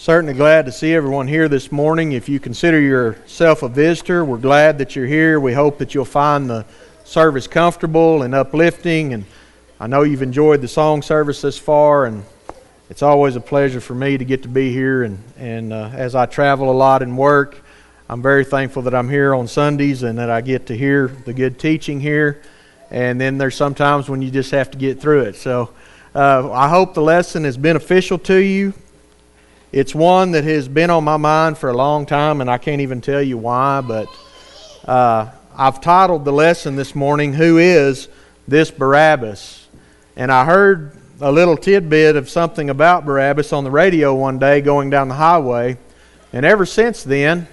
[0.00, 2.12] Certainly glad to see everyone here this morning.
[2.12, 5.40] If you consider yourself a visitor, we're glad that you're here.
[5.40, 6.64] We hope that you'll find the
[7.02, 9.12] service comfortable and uplifting.
[9.12, 9.24] And
[9.80, 12.24] I know you've enjoyed the song service thus far, and
[12.88, 15.02] it's always a pleasure for me to get to be here.
[15.02, 17.60] And, and uh, as I travel a lot and work,
[18.08, 21.32] I'm very thankful that I'm here on Sundays and that I get to hear the
[21.32, 22.40] good teaching here.
[22.92, 25.34] And then there's sometimes when you just have to get through it.
[25.34, 25.70] So
[26.14, 28.74] uh, I hope the lesson is beneficial to you.
[29.70, 32.80] It's one that has been on my mind for a long time, and I can't
[32.80, 34.08] even tell you why, but
[34.86, 38.08] uh, I've titled the lesson this morning, Who is
[38.46, 39.68] This Barabbas?
[40.16, 44.62] And I heard a little tidbit of something about Barabbas on the radio one day
[44.62, 45.76] going down the highway,
[46.32, 47.46] and ever since then,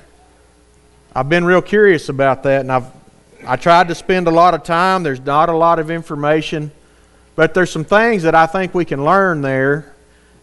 [1.14, 2.88] I've been real curious about that, and I've
[3.46, 5.04] I tried to spend a lot of time.
[5.04, 6.72] There's not a lot of information,
[7.36, 9.95] but there's some things that I think we can learn there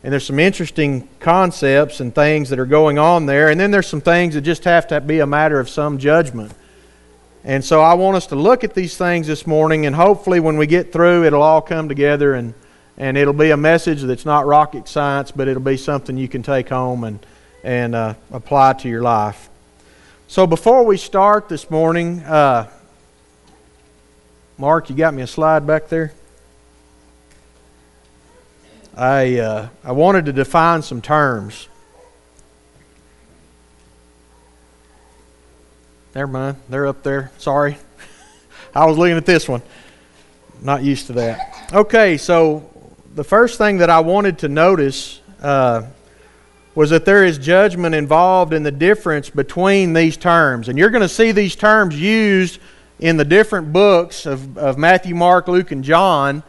[0.02, 3.50] and there's some interesting concepts and things that are going on there.
[3.50, 6.53] And then there's some things that just have to be a matter of some judgment.
[7.44, 10.56] And so I want us to look at these things this morning, and hopefully, when
[10.56, 12.55] we get through, it'll all come together and,
[12.97, 16.44] and it'll be a message that's not rocket science, but it'll be something you can
[16.44, 17.19] take home and,
[17.64, 19.48] and uh, apply to your life.
[20.28, 22.70] So, before we start this morning, uh,
[24.56, 26.12] Mark, you got me a slide back there?
[28.94, 31.68] I, uh, I wanted to define some terms.
[36.14, 37.32] Never mind, they're up there.
[37.38, 37.78] Sorry.
[38.74, 39.62] I was looking at this one.
[40.60, 41.70] Not used to that.
[41.72, 42.68] Okay, so
[43.14, 45.86] the first thing that I wanted to notice uh,
[46.74, 50.68] was that there is judgment involved in the difference between these terms.
[50.68, 52.60] And you're going to see these terms used
[52.98, 56.42] in the different books of, of Matthew, Mark, Luke, and John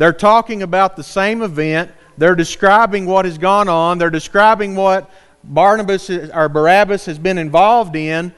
[0.00, 1.90] they're talking about the same event.
[2.16, 3.98] They're describing what has gone on.
[3.98, 5.10] They're describing what
[5.44, 8.32] Barnabas or Barabbas has been involved in.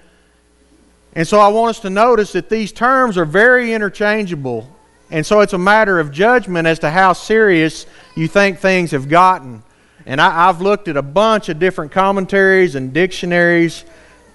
[1.15, 4.69] And so I want us to notice that these terms are very interchangeable.
[5.13, 7.87] And so it's a matter of judgment as to how serious
[8.17, 9.63] you think things have gotten.
[10.05, 13.85] And I, have looked at a bunch of different commentaries and dictionaries,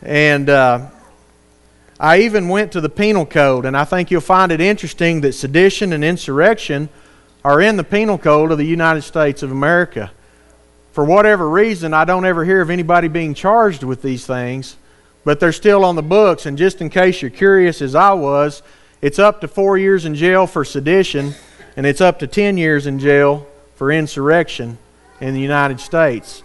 [0.01, 0.89] and uh,
[1.99, 3.65] I even went to the penal code.
[3.65, 6.87] And I think you'll find it interesting that sedition and insurrection
[7.43, 10.11] are in the penal code of the United States of America.
[10.91, 14.77] For whatever reason, I don't ever hear of anybody being charged with these things,
[15.23, 16.45] but they're still on the books.
[16.45, 18.63] And just in case you're curious, as I was,
[19.01, 21.35] it's up to four years in jail for sedition,
[21.75, 24.79] and it's up to 10 years in jail for insurrection
[25.21, 26.41] in the United States.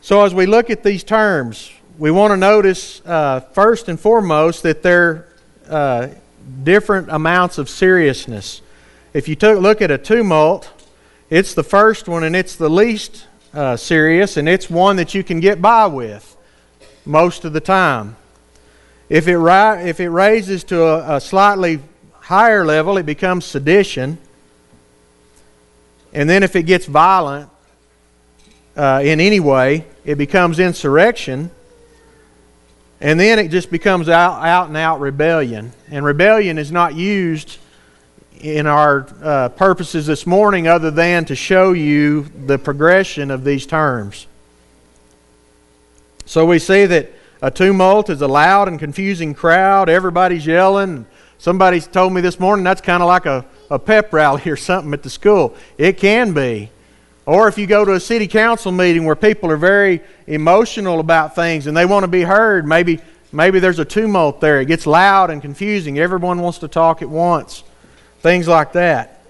[0.00, 4.62] So, as we look at these terms, we want to notice uh, first and foremost
[4.62, 5.26] that they're
[5.68, 6.08] uh,
[6.62, 8.62] different amounts of seriousness
[9.14, 10.70] if you took look at a tumult,
[11.30, 15.22] it's the first one and it's the least uh, serious, and it's one that you
[15.22, 16.36] can get by with
[17.06, 18.16] most of the time.
[19.08, 21.80] If it, ri- if it raises to a, a slightly
[22.14, 24.18] higher level, it becomes sedition.
[26.12, 27.48] And then if it gets violent
[28.76, 31.50] uh, in any way, it becomes insurrection.
[33.00, 35.72] And then it just becomes out, out and out rebellion.
[35.90, 37.58] And rebellion is not used
[38.40, 43.66] in our uh, purposes this morning other than to show you the progression of these
[43.66, 44.26] terms.
[46.26, 47.10] So we see that
[47.42, 49.88] a tumult is a loud and confusing crowd.
[49.88, 51.06] Everybody's yelling.
[51.38, 54.92] Somebody told me this morning that's kind of like a, a pep rally or something
[54.92, 55.54] at the school.
[55.78, 56.70] It can be.
[57.26, 61.34] Or if you go to a city council meeting where people are very emotional about
[61.34, 63.00] things and they want to be heard, maybe,
[63.32, 64.60] maybe there's a tumult there.
[64.60, 65.98] It gets loud and confusing.
[65.98, 67.62] Everyone wants to talk at once
[68.24, 69.20] things like that.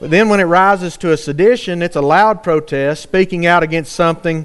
[0.00, 3.92] But then when it rises to a sedition, it's a loud protest, speaking out against
[3.92, 4.44] something,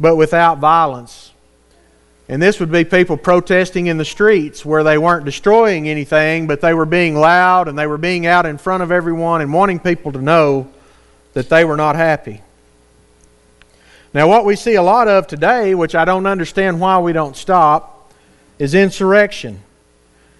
[0.00, 1.32] but without violence.
[2.28, 6.60] And this would be people protesting in the streets where they weren't destroying anything, but
[6.60, 9.78] they were being loud and they were being out in front of everyone and wanting
[9.78, 10.68] people to know
[11.34, 12.42] that they were not happy.
[14.12, 17.36] Now, what we see a lot of today, which I don't understand why we don't
[17.36, 18.12] stop,
[18.58, 19.62] is insurrection.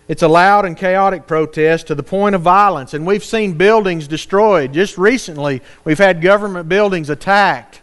[0.08, 4.08] It's a loud and chaotic protest to the point of violence, and we've seen buildings
[4.08, 4.72] destroyed.
[4.72, 7.82] Just recently, we've had government buildings attacked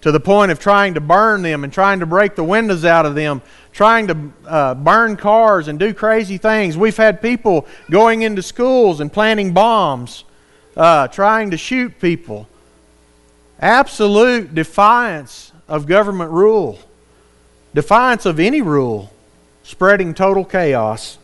[0.00, 3.04] to the point of trying to burn them and trying to break the windows out
[3.04, 3.42] of them,
[3.72, 6.78] trying to uh, burn cars and do crazy things.
[6.78, 10.24] We've had people going into schools and planting bombs,
[10.78, 12.48] uh, trying to shoot people.
[13.60, 16.78] Absolute defiance of government rule,
[17.74, 19.12] defiance of any rule
[19.68, 21.18] spreading total chaos.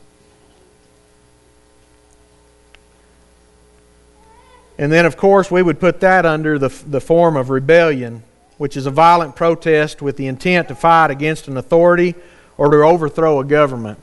[4.77, 8.23] And then, of course, we would put that under the, the form of rebellion,
[8.59, 12.15] which is a violent protest with the intent to fight against an authority
[12.59, 13.99] or to overthrow a government.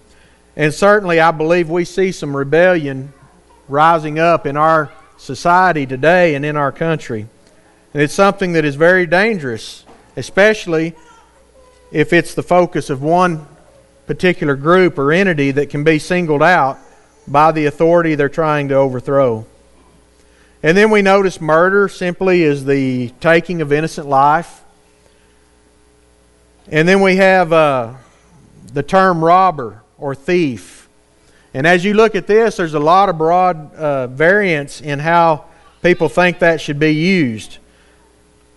[0.55, 3.13] And certainly, I believe we see some rebellion
[3.67, 7.27] rising up in our society today and in our country.
[7.93, 9.85] And it's something that is very dangerous,
[10.17, 10.95] especially
[11.91, 13.45] if it's the focus of one
[14.11, 16.77] particular group or entity that can be singled out
[17.25, 19.45] by the authority they're trying to overthrow.
[20.61, 24.63] And then we notice murder simply is the taking of innocent life.
[26.67, 27.93] And then we have uh,
[28.73, 30.89] the term robber or thief.
[31.53, 35.45] And as you look at this, there's a lot of broad uh, variance in how
[35.81, 37.59] people think that should be used.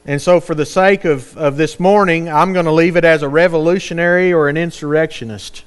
[0.06, 3.22] And so, for the sake of, of this morning, I'm going to leave it as
[3.22, 5.64] a revolutionary or an insurrectionist.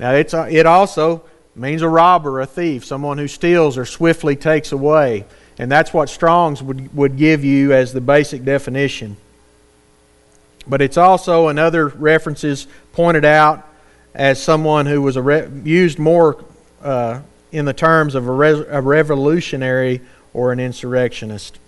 [0.00, 1.22] Now, it's, it also
[1.54, 5.26] means a robber, a thief, someone who steals or swiftly takes away.
[5.58, 9.16] And that's what Strong's would, would give you as the basic definition.
[10.66, 13.66] But it's also, in other references, pointed out
[14.14, 16.44] as someone who was re- used more
[16.82, 17.20] uh,
[17.52, 20.00] in the terms of a, a revolutionary
[20.32, 21.58] or an insurrectionist.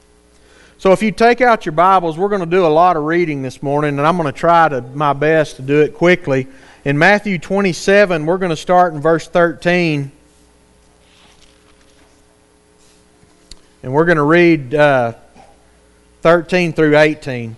[0.82, 3.40] So if you take out your Bibles, we're going to do a lot of reading
[3.40, 6.48] this morning, and I'm going to try to my best to do it quickly.
[6.84, 10.10] In Matthew 27, we're going to start in verse 13.
[13.84, 15.12] And we're going to read uh,
[16.22, 17.54] 13 through 18.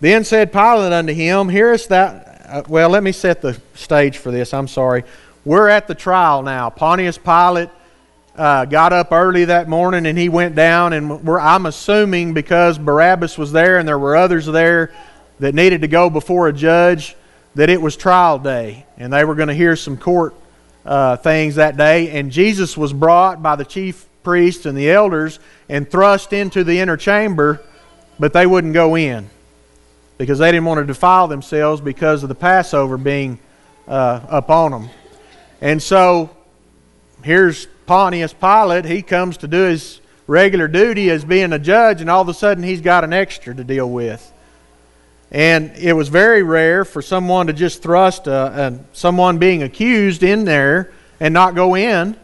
[0.00, 2.06] Then said Pilate unto him, Hearest thou.
[2.06, 4.54] Uh, well, let me set the stage for this.
[4.54, 5.04] I'm sorry.
[5.44, 6.70] We're at the trial now.
[6.70, 7.68] Pontius Pilate
[8.36, 13.36] uh, got up early that morning and he went down, and I'm assuming because Barabbas
[13.36, 14.92] was there and there were others there
[15.38, 17.16] that needed to go before a judge
[17.54, 20.34] that it was trial day and they were going to hear some court
[20.84, 22.10] uh, things that day.
[22.18, 25.38] And Jesus was brought by the chief priests and the elders
[25.68, 27.60] and thrust into the inner chamber,
[28.18, 29.28] but they wouldn't go in
[30.18, 33.38] because they didn't want to defile themselves because of the Passover being
[33.88, 34.88] uh, upon them.
[35.60, 36.30] And so
[37.22, 38.84] here's Pontius Pilate.
[38.84, 42.34] He comes to do his regular duty as being a judge, and all of a
[42.34, 44.32] sudden he's got an extra to deal with.
[45.30, 50.22] And it was very rare for someone to just thrust a, a, someone being accused
[50.22, 52.16] in there and not go in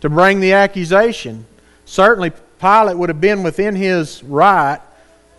[0.00, 1.46] to bring the accusation.
[1.84, 4.80] Certainly, Pilate would have been within his right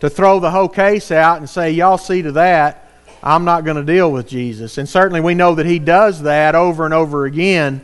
[0.00, 2.90] to throw the whole case out and say, Y'all see to that,
[3.22, 4.76] I'm not going to deal with Jesus.
[4.76, 7.80] And certainly, we know that he does that over and over again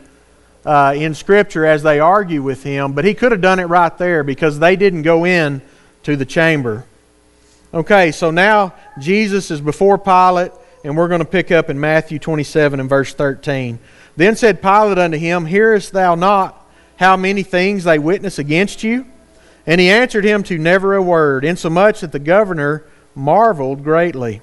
[0.65, 3.97] uh, in Scripture as they argue with him, but he could have done it right
[3.97, 5.61] there because they didn't go in
[6.03, 6.85] to the chamber.
[7.73, 10.51] Okay, so now Jesus is before Pilate,
[10.83, 13.79] and we're going to pick up in Matthew 27 and verse 13.
[14.15, 16.63] Then said Pilate unto him, Hearest thou not
[16.97, 19.07] how many things they witness against you?
[19.65, 22.83] And he answered him to never a word, insomuch that the governor
[23.15, 24.41] marveled greatly.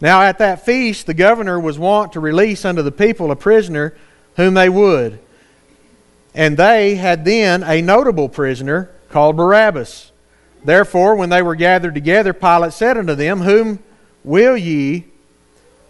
[0.00, 3.94] Now at that feast the governor was wont to release unto the people a prisoner
[4.36, 5.18] whom they would.
[6.34, 10.10] And they had then a notable prisoner called Barabbas.
[10.64, 13.78] Therefore, when they were gathered together, Pilate said unto them, Whom
[14.24, 15.04] will ye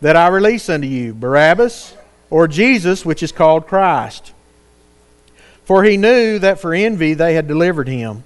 [0.00, 1.96] that I release unto you, Barabbas
[2.28, 4.32] or Jesus, which is called Christ?
[5.64, 8.24] For he knew that for envy they had delivered him.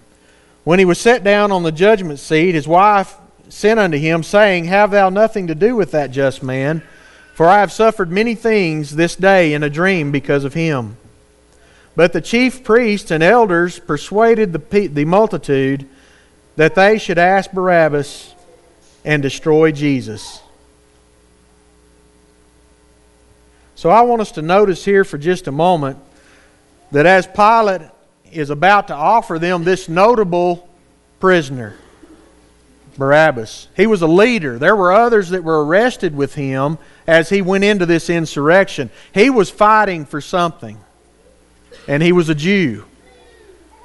[0.65, 3.17] When he was set down on the judgment seat, his wife
[3.49, 6.83] sent unto him, saying, Have thou nothing to do with that just man?
[7.35, 10.97] For I have suffered many things this day in a dream because of him.
[11.99, 15.89] But the chief priests and elders persuaded the, the multitude
[16.55, 18.37] that they should ask Barabbas
[19.05, 20.41] and destroy Jesus.
[23.75, 25.99] So I want us to notice here for just a moment
[26.93, 27.91] that as Pilate
[28.31, 30.69] is about to offer them this notable
[31.19, 31.75] prisoner,
[32.97, 34.57] Barabbas, he was a leader.
[34.57, 36.79] There were others that were arrested with him
[37.09, 38.89] as he went into this insurrection.
[39.13, 40.79] He was fighting for something,
[41.89, 42.85] and he was a Jew.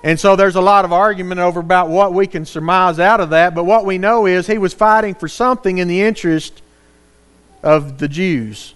[0.03, 3.29] And so there's a lot of argument over about what we can surmise out of
[3.29, 6.61] that, but what we know is he was fighting for something in the interest
[7.63, 8.75] of the Jews.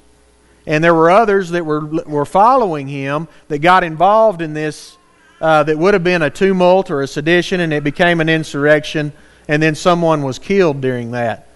[0.66, 4.98] And there were others that were, were following him that got involved in this
[5.42, 9.12] uh, that would have been a tumult or a sedition, and it became an insurrection,
[9.48, 11.48] and then someone was killed during that.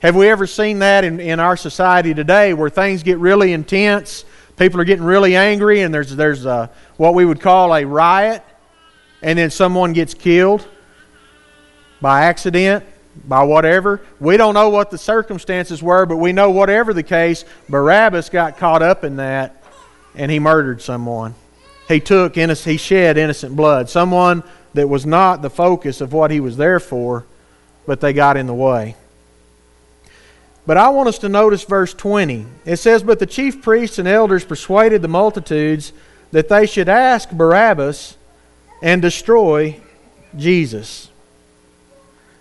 [0.00, 4.24] Have we ever seen that in, in our society today where things get really intense?
[4.56, 8.42] People are getting really angry, and there's, there's a, what we would call a riot
[9.22, 10.66] and then someone gets killed
[12.00, 12.84] by accident,
[13.26, 14.00] by whatever.
[14.20, 18.58] We don't know what the circumstances were, but we know whatever the case, Barabbas got
[18.58, 19.62] caught up in that
[20.14, 21.34] and he murdered someone.
[21.88, 23.88] He took innocent, he shed innocent blood.
[23.88, 24.42] Someone
[24.74, 27.24] that was not the focus of what he was there for,
[27.86, 28.96] but they got in the way.
[30.66, 32.44] But I want us to notice verse 20.
[32.64, 35.92] It says, But the chief priests and elders persuaded the multitudes
[36.32, 38.16] that they should ask Barabbas
[38.82, 39.80] and destroy
[40.36, 41.08] Jesus.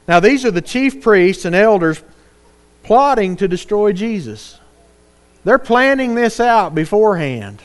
[0.07, 2.01] Now, these are the chief priests and elders
[2.83, 4.59] plotting to destroy Jesus.
[5.43, 7.61] They're planning this out beforehand.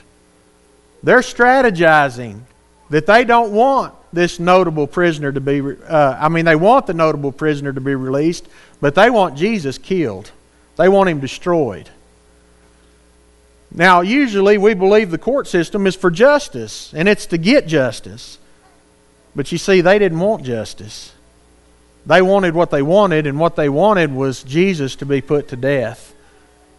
[1.03, 2.43] They're strategizing
[2.91, 6.95] that they don't want this notable prisoner to be, uh, I mean, they want the
[6.95, 8.47] notable prisoner to be released,
[8.81, 10.33] but they want Jesus killed.
[10.77, 11.91] They want him destroyed.
[13.73, 18.39] Now, usually we believe the court system is for justice, and it's to get justice.
[19.37, 21.13] But you see, they didn't want justice.
[22.05, 25.57] They wanted what they wanted, and what they wanted was Jesus to be put to
[25.57, 26.15] death.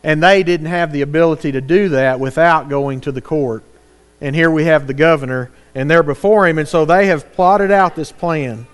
[0.03, 3.63] And they didn't have the ability to do that without going to the court.
[4.19, 7.71] And here we have the governor, and they're before him, and so they have plotted
[7.71, 8.67] out this plan.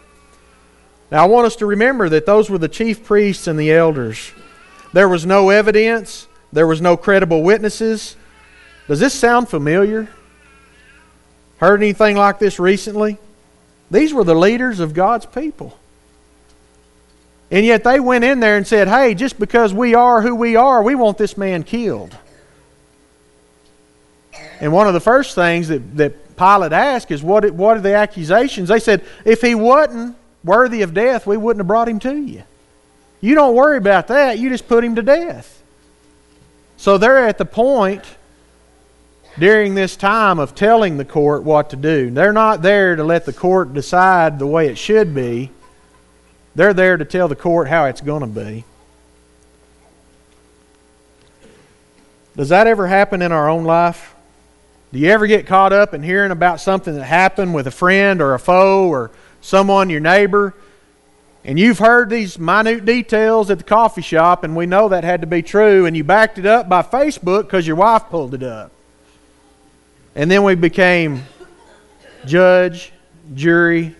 [1.12, 4.32] Now, I want us to remember that those were the chief priests and the elders.
[4.94, 8.16] There was no evidence, there was no credible witnesses.
[8.88, 10.08] Does this sound familiar?
[11.58, 13.18] Heard anything like this recently?
[13.92, 15.78] These were the leaders of God's people.
[17.50, 20.56] And yet they went in there and said, hey, just because we are who we
[20.56, 22.16] are, we want this man killed.
[24.60, 27.96] And one of the first things that, that Pilate asked is, what, what are the
[27.96, 28.70] accusations?
[28.70, 32.44] They said, if he wasn't worthy of death, we wouldn't have brought him to you.
[33.20, 34.40] You don't worry about that.
[34.40, 35.62] You just put him to death.
[36.78, 38.04] So they're at the point
[39.40, 42.10] during this time of telling the court what to do.
[42.12, 45.52] They're not there to let the court decide the way it should be.
[46.56, 48.64] They're there to tell the court how it's going to be.
[52.36, 54.14] Does that ever happen in our own life?
[54.94, 58.22] Do you ever get caught up in hearing about something that happened with a friend
[58.22, 60.54] or a foe or someone, your neighbor,
[61.48, 65.22] and you've heard these minute details at the coffee shop, and we know that had
[65.22, 68.44] to be true, and you backed it up by Facebook because your wife pulled it
[68.44, 68.70] up?
[70.14, 71.24] And then we became
[72.26, 72.92] judge,
[73.34, 73.96] jury,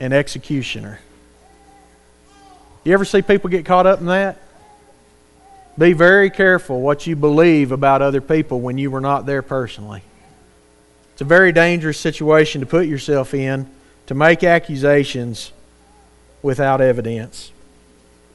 [0.00, 0.98] and executioner.
[2.82, 4.38] You ever see people get caught up in that?
[5.78, 10.02] Be very careful what you believe about other people when you were not there personally.
[11.12, 13.70] It's a very dangerous situation to put yourself in
[14.06, 15.52] to make accusations
[16.44, 17.50] without evidence,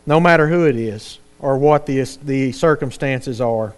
[0.07, 3.75] no matter who it is or what the, the circumstances are.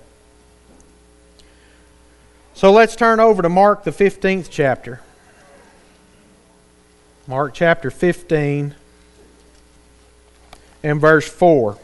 [2.54, 5.02] So let's turn over to Mark, the 15th chapter.
[7.28, 8.74] Mark chapter 15
[10.82, 11.78] and verse 4.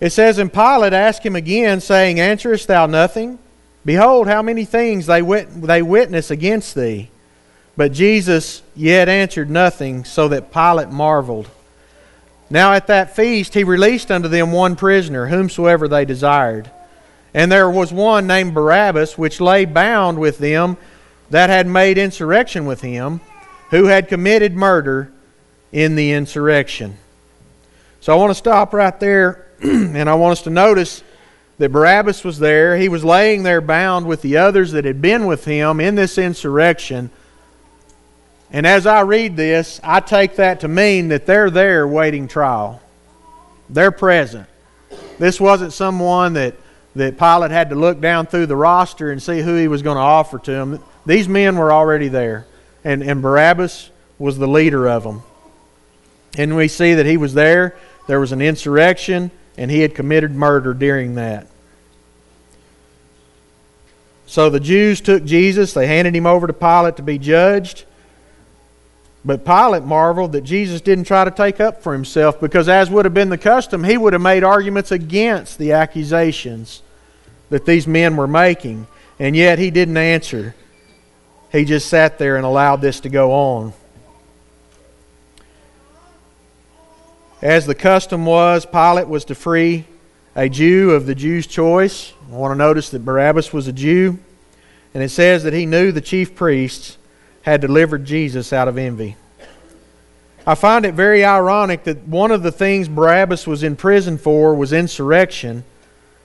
[0.00, 3.38] It says, And Pilate asked him again, saying, Answerest thou nothing?
[3.84, 7.10] Behold, how many things they, wit- they witness against thee.
[7.76, 11.48] But Jesus yet answered nothing, so that Pilate marveled.
[12.50, 16.70] Now at that feast he released unto them one prisoner, whomsoever they desired.
[17.32, 20.76] And there was one named Barabbas, which lay bound with them
[21.30, 23.20] that had made insurrection with him,
[23.70, 25.12] who had committed murder
[25.70, 26.96] in the insurrection.
[28.00, 31.04] So I want to stop right there and I want us to notice
[31.58, 32.76] that Barabbas was there.
[32.78, 36.18] He was laying there bound with the others that had been with him in this
[36.18, 37.10] insurrection.
[38.52, 42.80] And as I read this, I take that to mean that they're there waiting trial.
[43.68, 44.48] They're present.
[45.18, 46.56] This wasn't someone that,
[46.96, 49.96] that Pilate had to look down through the roster and see who he was going
[49.96, 50.82] to offer to him.
[51.06, 52.46] These men were already there.
[52.82, 55.22] And, and Barabbas was the leader of them.
[56.36, 57.76] And we see that he was there.
[58.08, 61.46] There was an insurrection and he had committed murder during that.
[64.26, 67.84] So the Jews took Jesus, they handed him over to Pilate to be judged.
[69.24, 73.04] But Pilate marveled that Jesus didn't try to take up for himself because, as would
[73.04, 76.82] have been the custom, he would have made arguments against the accusations
[77.50, 78.86] that these men were making.
[79.18, 80.54] And yet he didn't answer.
[81.52, 83.74] He just sat there and allowed this to go on.
[87.42, 89.84] As the custom was, Pilate was to free
[90.34, 92.12] a Jew of the Jews' choice.
[92.32, 94.18] I want to notice that Barabbas was a Jew.
[94.94, 96.96] And it says that he knew the chief priests
[97.42, 99.16] had delivered Jesus out of envy.
[100.46, 104.54] I find it very ironic that one of the things Barabbas was in prison for
[104.54, 105.64] was insurrection,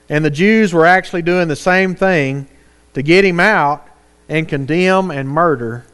[0.09, 2.47] and the Jews were actually doing the same thing
[2.93, 3.85] to get him out
[4.29, 5.85] and condemn and murder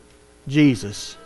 [0.48, 1.18] Jesus.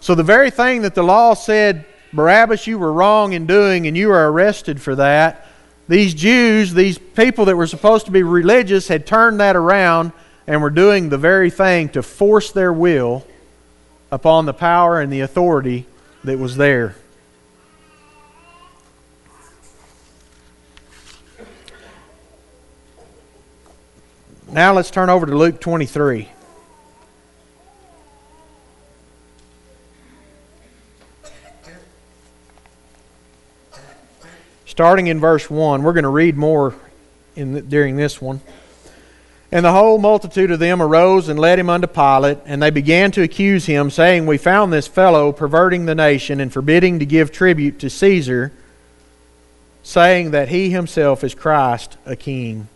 [0.00, 3.96] So, the very thing that the law said Barabbas, you were wrong in doing, and
[3.96, 5.46] you were arrested for that.
[5.88, 10.12] These Jews, these people that were supposed to be religious, had turned that around
[10.46, 13.26] and were doing the very thing to force their will
[14.10, 15.86] upon the power and the authority
[16.24, 16.96] that was there.
[24.52, 26.28] Now let's turn over to Luke 23.
[34.66, 36.74] Starting in verse 1, we're going to read more
[37.36, 38.40] in the, during this one.
[39.52, 43.10] And the whole multitude of them arose and led him unto Pilate, and they began
[43.12, 47.32] to accuse him, saying, We found this fellow perverting the nation and forbidding to give
[47.32, 48.52] tribute to Caesar,
[49.82, 52.68] saying that he himself is Christ, a king.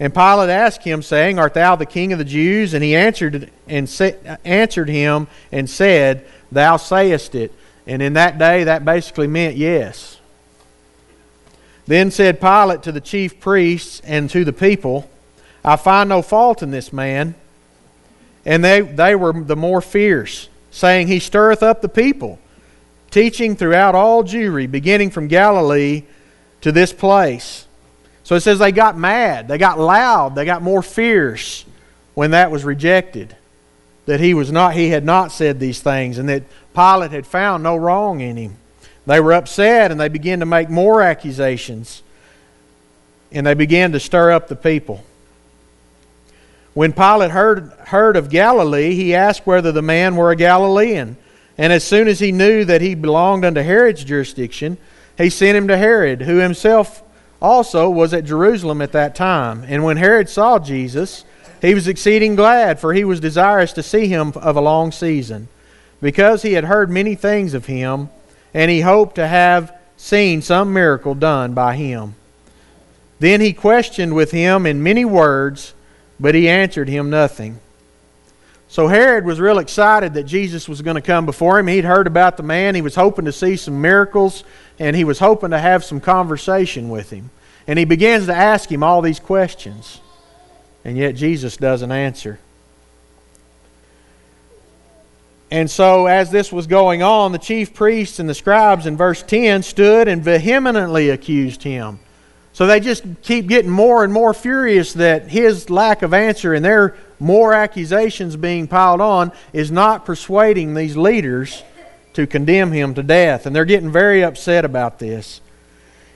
[0.00, 2.72] And Pilate asked him, saying, Art thou the king of the Jews?
[2.72, 4.12] And he answered and sa-
[4.44, 7.52] answered him and said, Thou sayest it.
[7.86, 10.18] And in that day, that basically meant yes.
[11.86, 15.10] Then said Pilate to the chief priests and to the people,
[15.64, 17.34] I find no fault in this man.
[18.44, 22.38] And they, they were the more fierce, saying, He stirreth up the people,
[23.10, 26.04] teaching throughout all Jewry, beginning from Galilee
[26.62, 27.66] to this place.
[28.24, 31.64] So it says they got mad, they got loud, they got more fierce
[32.14, 33.34] when that was rejected.
[34.06, 36.42] That he was not he had not said these things and that
[36.74, 38.56] Pilate had found no wrong in him.
[39.06, 42.02] They were upset and they began to make more accusations.
[43.32, 45.04] And they began to stir up the people.
[46.74, 51.16] When Pilate heard, heard of Galilee, he asked whether the man were a Galilean.
[51.56, 54.78] And as soon as he knew that he belonged unto Herod's jurisdiction,
[55.16, 57.02] he sent him to Herod, who himself
[57.42, 59.64] also was at Jerusalem at that time.
[59.66, 61.24] And when Herod saw Jesus,
[61.60, 65.48] he was exceeding glad, for he was desirous to see him of a long season,
[66.00, 68.10] because he had heard many things of him,
[68.54, 72.14] and he hoped to have seen some miracle done by him.
[73.18, 75.74] Then he questioned with him in many words,
[76.20, 77.60] but he answered him nothing.
[78.68, 81.66] So Herod was real excited that Jesus was going to come before him.
[81.68, 82.74] He'd heard about the man.
[82.74, 84.44] He was hoping to see some miracles
[84.78, 87.30] and he was hoping to have some conversation with him.
[87.66, 90.00] And he begins to ask him all these questions.
[90.84, 92.38] And yet Jesus doesn't answer.
[95.50, 99.22] And so, as this was going on, the chief priests and the scribes in verse
[99.22, 102.00] 10 stood and vehemently accused him.
[102.58, 106.64] So they just keep getting more and more furious that his lack of answer and
[106.64, 111.62] their more accusations being piled on is not persuading these leaders
[112.14, 113.46] to condemn him to death.
[113.46, 115.40] And they're getting very upset about this.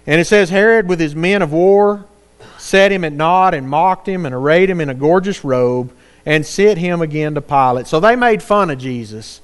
[0.05, 2.07] And it says Herod, with his men of war,
[2.59, 5.92] set him at naught and mocked him and arrayed him in a gorgeous robe
[6.26, 7.87] and sent him again to Pilate.
[7.87, 9.40] So they made fun of Jesus.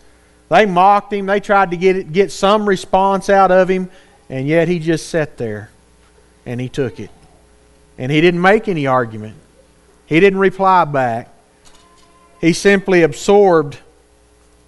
[0.49, 1.27] They mocked him.
[1.27, 3.89] They tried to get, get some response out of him,
[4.29, 5.71] and yet he just sat there
[6.49, 7.11] and he took it.
[7.99, 9.37] And he didn't make any argument,
[10.07, 11.29] he didn't reply back.
[12.41, 13.79] He simply absorbed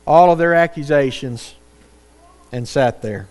[0.04, 1.54] all of their accusations
[2.50, 3.28] and sat there.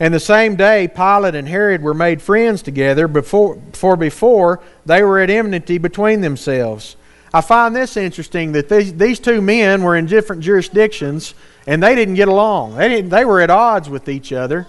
[0.00, 5.02] And the same day, Pilate and Herod were made friends together, before, for before they
[5.02, 6.96] were at enmity between themselves.
[7.34, 11.34] I find this interesting that these, these two men were in different jurisdictions
[11.66, 12.76] and they didn't get along.
[12.76, 14.66] They, didn't, they were at odds with each other.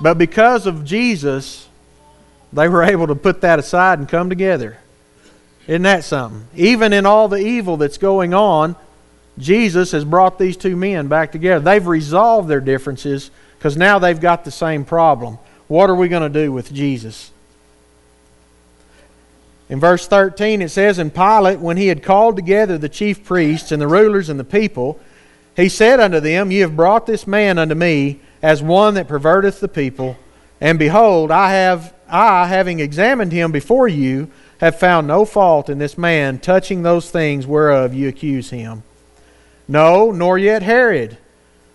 [0.00, 1.68] But because of Jesus,
[2.52, 4.78] they were able to put that aside and come together.
[5.66, 6.46] Isn't that something?
[6.54, 8.76] Even in all the evil that's going on,
[9.36, 11.62] Jesus has brought these two men back together.
[11.62, 15.38] They've resolved their differences because now they've got the same problem.
[15.66, 17.30] What are we going to do with Jesus?
[19.68, 23.70] In verse 13 it says, And Pilate, when he had called together the chief priests
[23.70, 24.98] and the rulers and the people,
[25.54, 29.60] he said unto them, Ye have brought this man unto me as one that perverteth
[29.60, 30.16] the people.
[30.60, 35.78] And behold, I have I, having examined him before you, have found no fault in
[35.78, 38.82] this man touching those things whereof you accuse him.
[39.68, 41.18] No, nor yet Herod.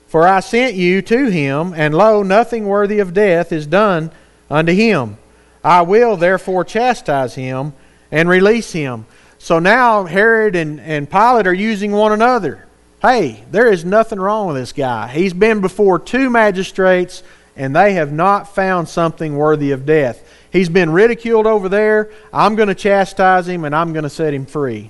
[0.08, 4.12] For I sent you to him, and lo, nothing worthy of death is done
[4.50, 5.18] unto him.
[5.64, 7.74] I will therefore chastise him
[8.12, 9.06] and release him.
[9.38, 12.66] So now Herod and, and Pilate are using one another.
[13.04, 15.10] Hey, there is nothing wrong with this guy.
[15.10, 17.22] He's been before two magistrates,
[17.54, 20.26] and they have not found something worthy of death.
[20.54, 22.10] He's been ridiculed over there.
[22.32, 24.90] I'm going to chastise him, and I'm going to set him free.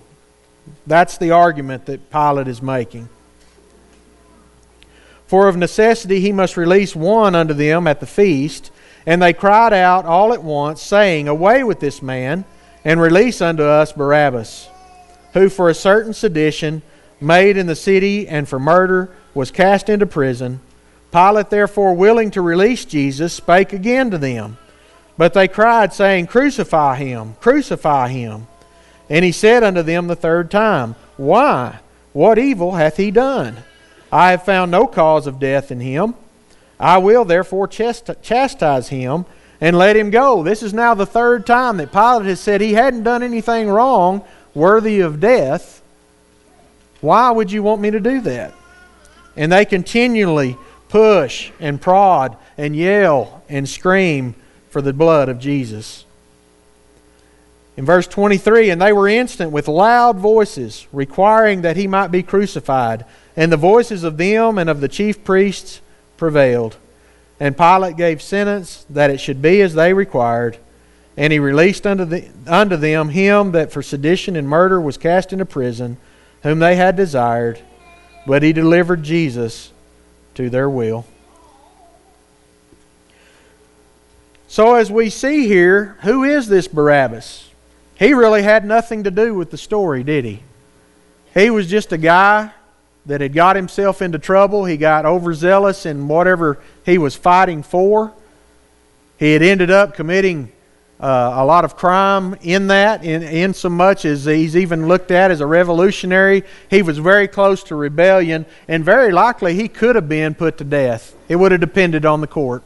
[0.86, 3.10] That's the argument that Pilate is making.
[5.26, 8.70] For of necessity he must release one unto them at the feast.
[9.08, 12.46] And they cried out all at once, saying, Away with this man,
[12.86, 14.70] and release unto us Barabbas,
[15.34, 16.84] who for a certain sedition
[17.24, 20.60] made in the city and for murder was cast into prison.
[21.12, 24.58] Pilate, therefore, willing to release Jesus, spake again to them.
[25.18, 28.48] But they cried, saying, Crucify him, crucify him.
[29.10, 31.80] And he said unto them the third time, Why?
[32.14, 33.58] What evil hath he done?
[34.12, 36.16] I have found no cause of death in him.
[36.80, 39.26] I will therefore chastise him
[39.62, 40.44] and let him go.
[40.44, 44.24] This is now the third time that Pilate has said he hadn't done anything wrong
[44.54, 45.82] worthy of death.
[47.04, 48.54] Why would you want me to do that?
[49.36, 50.56] And they continually
[50.88, 54.36] push and prod and yell and scream
[54.70, 56.06] for the blood of Jesus.
[57.76, 62.24] In verse 23, and they were instant with loud voices, requiring that he might be
[62.24, 63.04] crucified.
[63.36, 65.82] And the voices of them and of the chief priests
[66.16, 66.78] prevailed.
[67.38, 70.58] And Pilate gave sentence that it should be as they required.
[71.18, 75.34] And he released unto, the, unto them him that for sedition and murder was cast
[75.34, 75.98] into prison,
[76.44, 77.60] whom they had desired.
[78.26, 79.72] But he delivered Jesus
[80.36, 81.06] to their will.
[84.48, 87.50] So, as we see here, who is this Barabbas?
[87.98, 90.44] He really had nothing to do with the story, did he?
[91.34, 92.52] He was just a guy
[93.06, 94.66] that had got himself into trouble.
[94.66, 98.14] He got overzealous in whatever he was fighting for.
[99.18, 100.52] He had ended up committing
[101.04, 105.12] uh, a lot of crime in that, in, in so much as he's even looked
[105.12, 106.44] at as a revolutionary.
[106.70, 110.64] He was very close to rebellion, and very likely he could have been put to
[110.64, 111.14] death.
[111.28, 112.64] It would have depended on the court.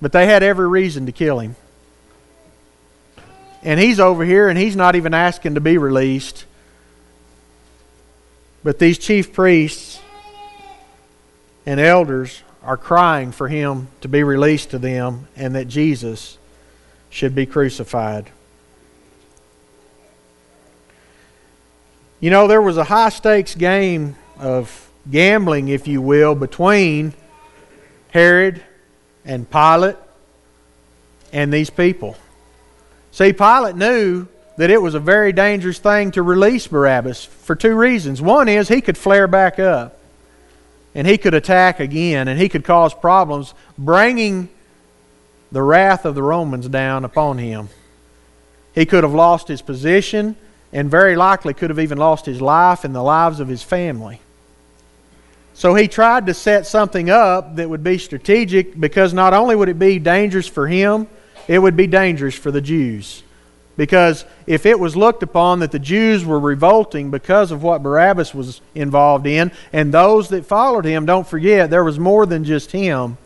[0.00, 1.56] But they had every reason to kill him.
[3.64, 6.44] And he's over here, and he's not even asking to be released.
[8.62, 10.00] But these chief priests
[11.66, 16.37] and elders are crying for him to be released to them and that Jesus
[17.10, 18.30] should be crucified.
[22.20, 27.14] You know, there was a high stakes game of gambling, if you will, between
[28.10, 28.62] Herod
[29.24, 29.96] and Pilate
[31.32, 32.16] and these people.
[33.12, 37.76] See, Pilate knew that it was a very dangerous thing to release Barabbas for two
[37.76, 38.20] reasons.
[38.20, 39.98] One is he could flare back up
[40.94, 44.48] and he could attack again and he could cause problems, bringing
[45.50, 47.68] the wrath of the Romans down upon him.
[48.74, 50.36] He could have lost his position
[50.72, 54.20] and very likely could have even lost his life and the lives of his family.
[55.54, 59.68] So he tried to set something up that would be strategic because not only would
[59.68, 61.08] it be dangerous for him,
[61.48, 63.22] it would be dangerous for the Jews.
[63.76, 68.34] Because if it was looked upon that the Jews were revolting because of what Barabbas
[68.34, 72.72] was involved in, and those that followed him, don't forget, there was more than just
[72.72, 73.16] him,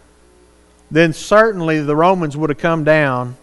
[0.92, 3.36] then certainly the Romans would have come down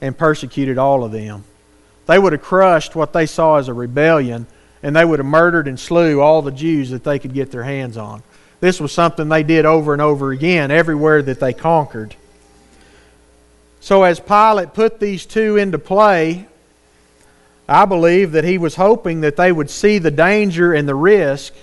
[0.00, 1.44] and persecuted all of them.
[2.06, 4.46] They would have crushed what they saw as a rebellion,
[4.82, 7.64] and they would have murdered and slew all the Jews that they could get their
[7.64, 8.22] hands on.
[8.60, 12.16] This was something they did over and over again everywhere that they conquered.
[13.80, 16.46] So, as Pilate put these two into play,
[17.68, 21.54] I believe that he was hoping that they would see the danger and the risk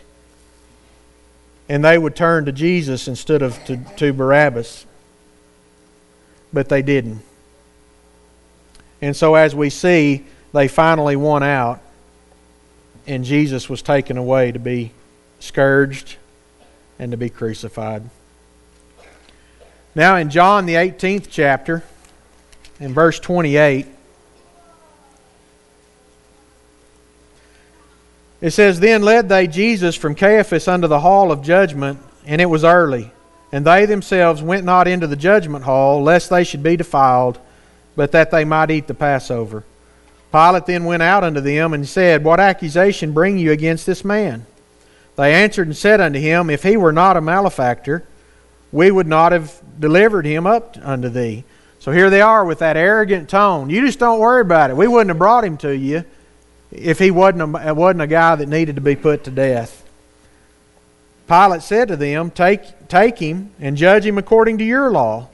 [1.69, 4.86] and they would turn to Jesus instead of to, to Barabbas.
[6.51, 7.21] But they didn't.
[9.01, 11.81] And so, as we see, they finally won out,
[13.05, 14.91] and Jesus was taken away to be
[15.39, 16.15] scourged
[16.97, 18.09] and to be crucified.
[19.93, 21.83] Now, in John, the 18th chapter,
[22.79, 23.87] in verse 28.
[28.39, 32.45] It says, Then led they Jesus from Caiaphas unto the hall of judgment, and it
[32.45, 33.11] was early.
[33.51, 37.39] And they themselves went not into the judgment hall, lest they should be defiled,
[37.95, 39.63] but that they might eat the Passover.
[40.31, 44.45] Pilate then went out unto them and said, What accusation bring you against this man?
[45.15, 48.03] They answered and said unto him, If he were not a malefactor,
[48.71, 51.45] we would not have delivered him up unto thee.
[51.79, 53.69] So here they are with that arrogant tone.
[53.69, 54.75] You just don't worry about it.
[54.75, 56.03] We wouldn't have brought him to you
[56.71, 59.86] if he wasn't a, wasn't a guy that needed to be put to death.
[61.27, 65.27] Pilate said to them, take, take him and judge him according to your law.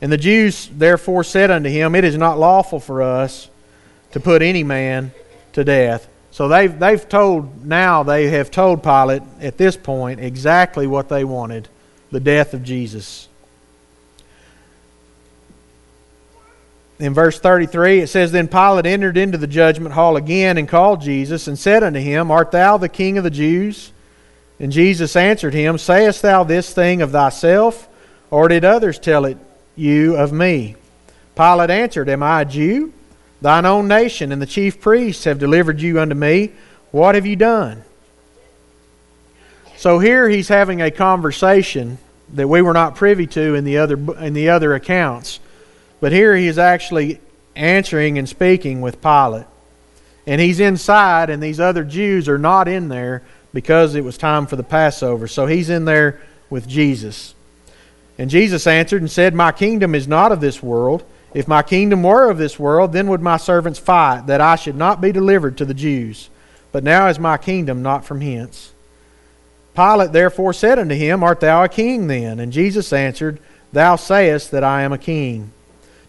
[0.00, 3.48] And the Jews therefore said unto him, It is not lawful for us
[4.12, 5.12] to put any man
[5.52, 6.08] to death.
[6.30, 11.24] So they've, they've told, now they have told Pilate at this point exactly what they
[11.24, 11.68] wanted
[12.10, 13.28] the death of Jesus.
[16.98, 21.02] in verse 33, it says, Then Pilate entered into the judgment hall again and called
[21.02, 23.92] Jesus and said unto him, Art thou the king of the Jews?
[24.58, 27.88] And Jesus answered him, Sayest thou this thing of thyself,
[28.30, 29.36] or did others tell it
[29.76, 30.76] you of me?
[31.36, 32.92] Pilate answered, Am I a Jew?
[33.42, 36.52] Thine own nation and the chief priests have delivered you unto me.
[36.90, 37.84] What have you done?
[39.76, 41.98] So here he's having a conversation
[42.32, 45.38] that we were not privy to in the other, in the other accounts.
[46.00, 47.20] But here he is actually
[47.54, 49.46] answering and speaking with Pilate.
[50.26, 54.46] and he's inside, and these other Jews are not in there because it was time
[54.46, 55.26] for the Passover.
[55.26, 57.34] So he's in there with Jesus.
[58.18, 61.04] And Jesus answered and said, My kingdom is not of this world.
[61.34, 64.76] If my kingdom were of this world, then would my servants fight, that I should
[64.76, 66.30] not be delivered to the Jews.
[66.72, 68.72] But now is my kingdom not from hence.
[69.74, 72.40] Pilate therefore said unto him, Art thou a king then?
[72.40, 73.38] And Jesus answered,
[73.72, 75.50] Thou sayest that I am a king.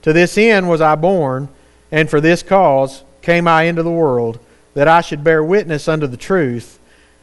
[0.04, 1.50] To this end was I born,
[1.92, 4.40] and for this cause came I into the world,
[4.74, 6.77] that I should bear witness unto the truth.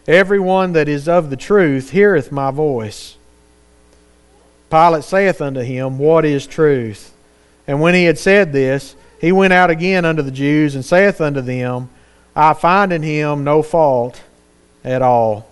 [0.07, 3.17] Every one that is of the truth heareth my voice.
[4.71, 7.13] Pilate saith unto him, What is truth?
[7.67, 11.21] And when he had said this, he went out again unto the Jews, and saith
[11.21, 11.89] unto them,
[12.37, 14.21] I find in him no fault
[14.83, 15.49] at all.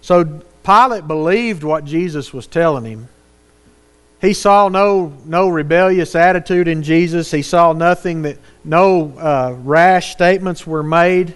[0.00, 3.08] So Pilate believed what Jesus was telling him.
[4.20, 7.30] He saw no, no rebellious attitude in Jesus.
[7.32, 11.34] He saw nothing that, no uh, rash statements were made.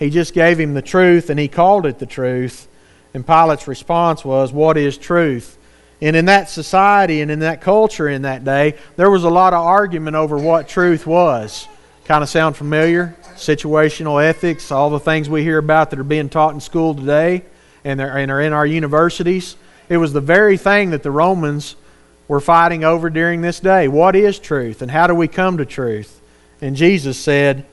[0.00, 2.66] He just gave him the truth and he called it the truth.
[3.12, 5.58] And Pilate's response was, What is truth?
[6.00, 9.52] And in that society and in that culture in that day, there was a lot
[9.52, 11.68] of argument over what truth was.
[12.06, 13.14] Kind of sound familiar?
[13.34, 17.44] Situational ethics, all the things we hear about that are being taught in school today
[17.84, 19.54] and are in our universities.
[19.90, 21.76] It was the very thing that the Romans
[22.26, 23.86] were fighting over during this day.
[23.86, 26.22] What is truth and how do we come to truth?
[26.62, 27.66] And Jesus said,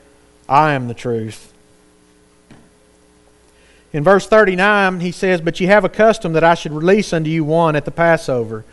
[0.50, 1.54] I am the truth.
[3.94, 7.30] In verse 39, he says, But ye have a custom that I should release unto
[7.30, 8.66] you one at the Passover.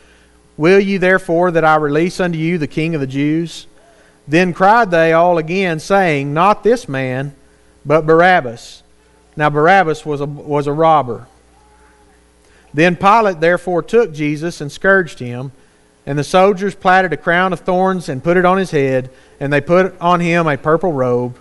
[0.56, 3.66] Will ye therefore that I release unto you the king of the Jews?
[4.26, 7.34] Then cried they all again, saying, Not this man,
[7.84, 8.82] but Barabbas.
[9.36, 11.26] Now Barabbas was a, was a robber.
[12.72, 15.52] Then Pilate therefore took Jesus and scourged him.
[16.06, 19.52] And the soldiers platted a crown of thorns and put it on his head, and
[19.52, 21.38] they put on him a purple robe,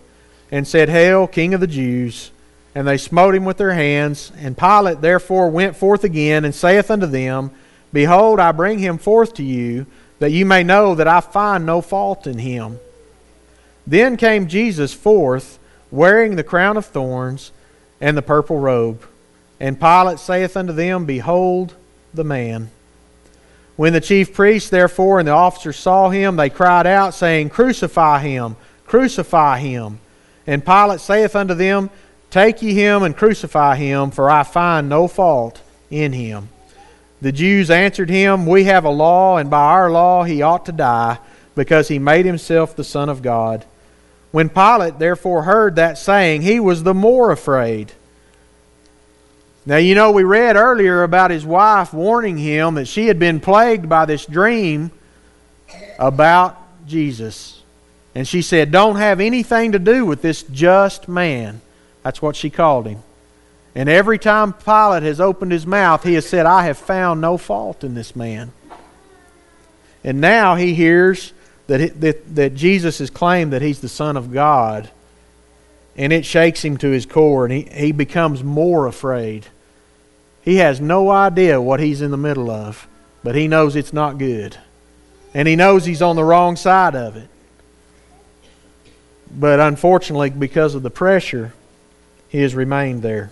[0.51, 2.31] and said, Hail, King of the Jews!
[2.75, 4.31] And they smote him with their hands.
[4.37, 7.51] And Pilate therefore went forth again, and saith unto them,
[7.91, 9.85] Behold, I bring him forth to you,
[10.19, 12.79] that you may know that I find no fault in him.
[13.85, 15.59] Then came Jesus forth,
[15.91, 17.51] wearing the crown of thorns
[18.01, 19.05] and the purple robe.
[19.59, 21.75] And Pilate saith unto them, Behold
[22.13, 22.71] the man.
[23.75, 28.19] When the chief priests, therefore, and the officers saw him, they cried out, saying, Crucify
[28.19, 28.55] him!
[28.85, 29.99] Crucify him!
[30.45, 31.89] And Pilate saith unto them,
[32.33, 36.49] Take ye him and crucify him, for I find no fault in him.
[37.21, 40.71] The Jews answered him, We have a law, and by our law he ought to
[40.71, 41.19] die,
[41.53, 43.65] because he made himself the Son of God.
[44.31, 47.91] When Pilate therefore heard that saying, he was the more afraid.
[49.63, 53.41] Now, you know, we read earlier about his wife warning him that she had been
[53.41, 54.89] plagued by this dream
[55.99, 57.61] about Jesus.
[58.15, 61.61] And she said, Don't have anything to do with this just man.
[62.03, 63.01] That's what she called him.
[63.75, 67.37] And every time Pilate has opened his mouth, he has said, I have found no
[67.37, 68.51] fault in this man.
[70.03, 71.33] And now he hears
[71.67, 74.89] that, that, that Jesus has claimed that he's the Son of God.
[75.95, 79.47] And it shakes him to his core, and he, he becomes more afraid.
[80.41, 82.87] He has no idea what he's in the middle of,
[83.23, 84.57] but he knows it's not good.
[85.33, 87.29] And he knows he's on the wrong side of it.
[89.31, 91.53] But unfortunately, because of the pressure,
[92.33, 93.29] he has remained there.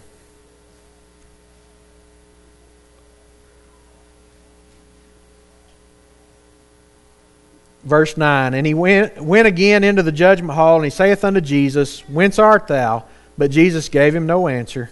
[7.84, 11.42] Verse 9 And he went, went again into the judgment hall, and he saith unto
[11.42, 13.06] Jesus, Whence art thou?
[13.40, 14.92] But Jesus gave him no answer.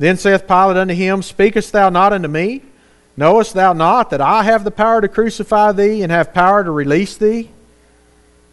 [0.00, 2.62] Then saith Pilate unto him, Speakest thou not unto me?
[3.16, 6.70] Knowest thou not that I have the power to crucify thee and have power to
[6.72, 7.50] release thee?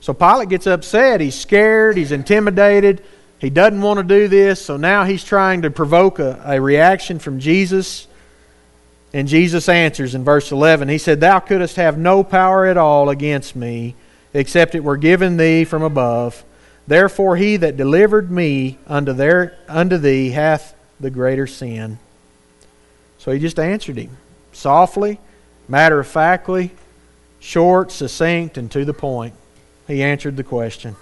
[0.02, 1.20] So Pilate gets upset.
[1.20, 1.98] He's scared.
[1.98, 3.04] He's intimidated.
[3.44, 4.64] He doesn't want to do this.
[4.64, 8.08] So now he's trying to provoke a, a reaction from Jesus.
[9.12, 10.88] And Jesus answers in verse 11.
[10.88, 13.96] He said, Thou couldst have no power at all against me,
[14.34, 16.46] except it were given thee from above.
[16.88, 22.00] Therefore he that delivered me unto, their, unto thee hath the greater sin.
[23.18, 24.16] So he just answered him
[24.54, 25.20] softly,
[25.68, 26.72] matter of factly,
[27.42, 29.34] short, succinct, and to the point.
[29.86, 30.96] He answered the question.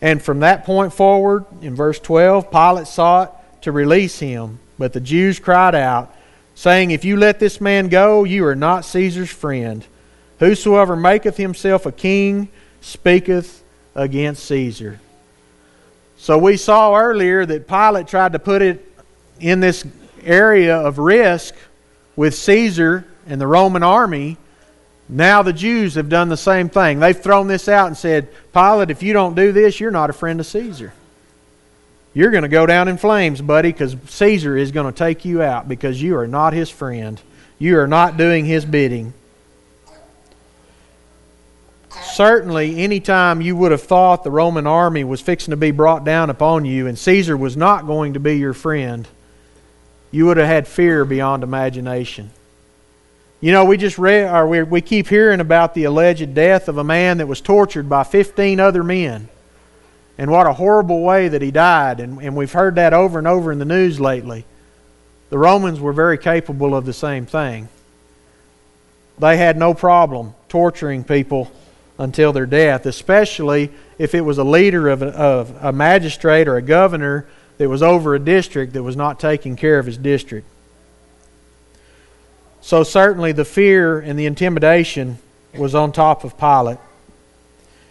[0.00, 5.00] And from that point forward, in verse 12, Pilate sought to release him, but the
[5.00, 6.14] Jews cried out,
[6.54, 9.84] saying, If you let this man go, you are not Caesar's friend.
[10.38, 12.48] Whosoever maketh himself a king
[12.80, 13.62] speaketh
[13.94, 15.00] against Caesar.
[16.16, 18.84] So we saw earlier that Pilate tried to put it
[19.40, 19.84] in this
[20.24, 21.54] area of risk
[22.16, 24.36] with Caesar and the Roman army
[25.08, 27.00] Now the Jews have done the same thing.
[27.00, 30.12] They've thrown this out and said, Pilate, if you don't do this, you're not a
[30.12, 30.92] friend of Caesar.
[32.12, 35.42] You're going to go down in flames, buddy, because Caesar is going to take you
[35.42, 37.20] out because you are not his friend.
[37.58, 39.14] You are not doing his bidding.
[42.02, 46.04] Certainly, any time you would have thought the Roman army was fixing to be brought
[46.04, 49.06] down upon you and Caesar was not going to be your friend,
[50.10, 52.30] you would have had fear beyond imagination.
[53.40, 56.78] You know, we just read, or we, we keep hearing about the alleged death of
[56.78, 59.28] a man that was tortured by 15 other men.
[60.16, 62.00] And what a horrible way that he died.
[62.00, 64.44] And, and we've heard that over and over in the news lately.
[65.30, 67.68] The Romans were very capable of the same thing.
[69.20, 71.52] They had no problem torturing people
[71.98, 76.56] until their death, especially if it was a leader of a, of a magistrate or
[76.56, 77.26] a governor
[77.58, 80.46] that was over a district that was not taking care of his district.
[82.60, 85.18] So, certainly, the fear and the intimidation
[85.56, 86.78] was on top of Pilate.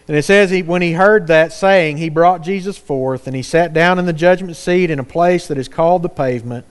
[0.08, 3.41] And it says, he, when he heard that saying, he brought Jesus forth, and he
[3.41, 6.65] sat down in the judgment seat in a place that is called the pavement,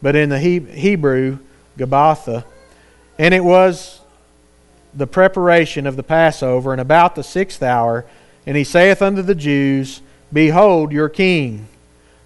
[0.00, 1.38] but in the Hebrew,
[1.76, 2.44] Gabbatha.
[3.18, 4.00] And it was
[4.94, 8.06] the preparation of the Passover, and about the sixth hour.
[8.46, 10.00] And he saith unto the Jews,
[10.32, 11.68] Behold your king.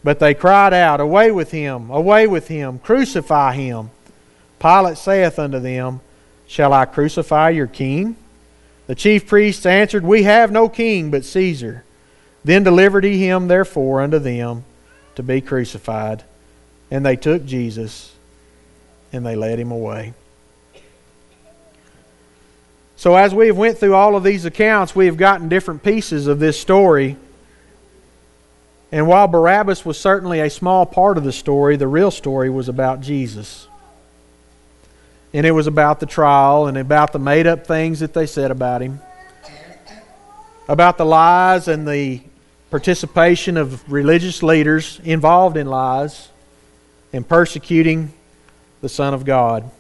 [0.05, 3.91] But they cried out, Away with him, away with him, crucify him.
[4.59, 6.01] Pilate saith unto them,
[6.47, 8.17] Shall I crucify your king?
[8.87, 11.85] The chief priests answered, We have no king but Caesar.
[12.45, 14.65] Then delivered he him therefore unto them
[15.17, 16.23] to be crucified.
[16.91, 18.15] And they took Jesus
[19.13, 20.15] and they led him away.
[22.97, 26.29] So as we have went through all of these accounts, we have gotten different pieces
[26.29, 27.17] of this story.
[28.91, 32.69] And while Barabbas was certainly a small part of the story, the real story was
[32.69, 33.69] about Jesus
[35.37, 38.51] and it was about the trial and about the made up things that they said
[38.51, 39.03] about him,
[40.67, 42.23] about the lies and the
[42.71, 46.31] participation of religious leaders involved in lies
[47.13, 48.15] and persecuting
[48.81, 49.71] the Son of God.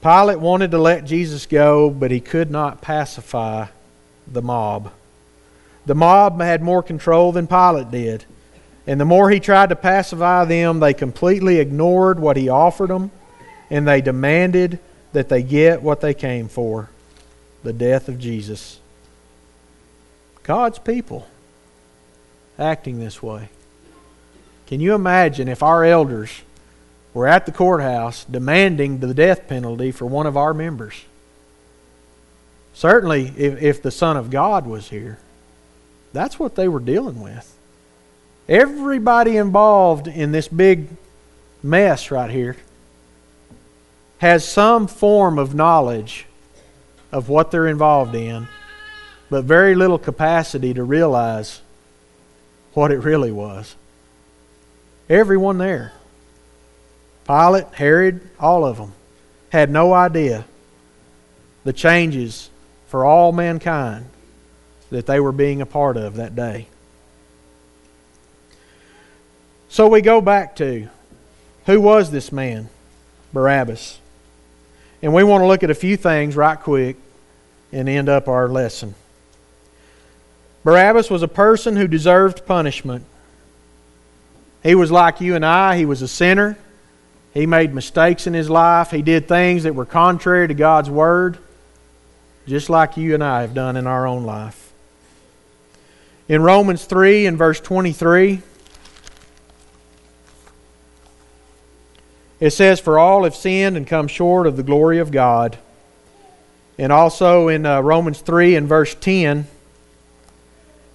[0.00, 3.66] Pilate wanted to let Jesus go, but he could not pacify
[4.26, 4.90] the mob.
[5.84, 8.24] The mob had more control than Pilate did.
[8.86, 13.10] And the more he tried to pacify them, they completely ignored what he offered them,
[13.68, 14.78] and they demanded
[15.12, 16.88] that they get what they came for
[17.62, 18.78] the death of Jesus.
[20.44, 21.26] God's people
[22.58, 23.48] acting this way.
[24.66, 26.42] Can you imagine if our elders
[27.12, 31.04] were at the courthouse demanding the death penalty for one of our members?
[32.72, 35.18] Certainly, if, if the Son of God was here,
[36.12, 37.55] that's what they were dealing with.
[38.48, 40.88] Everybody involved in this big
[41.62, 42.56] mess right here
[44.18, 46.26] has some form of knowledge
[47.10, 48.48] of what they're involved in,
[49.30, 51.60] but very little capacity to realize
[52.72, 53.74] what it really was.
[55.08, 55.92] Everyone there,
[57.26, 58.92] Pilate, Herod, all of them,
[59.50, 60.44] had no idea
[61.64, 62.48] the changes
[62.86, 64.06] for all mankind
[64.90, 66.68] that they were being a part of that day.
[69.76, 70.88] So we go back to
[71.66, 72.70] who was this man?
[73.34, 73.98] Barabbas.
[75.02, 76.96] And we want to look at a few things right quick
[77.72, 78.94] and end up our lesson.
[80.64, 83.04] Barabbas was a person who deserved punishment.
[84.62, 86.56] He was like you and I, he was a sinner.
[87.34, 88.92] He made mistakes in his life.
[88.92, 91.36] He did things that were contrary to God's word,
[92.46, 94.72] just like you and I have done in our own life.
[96.30, 98.40] In Romans 3 and verse 23,
[102.38, 105.58] It says, For all have sinned and come short of the glory of God.
[106.78, 109.46] And also in uh, Romans 3 and verse 10,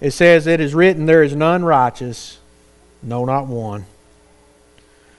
[0.00, 2.38] it says, It is written, There is none righteous,
[3.02, 3.86] no, not one.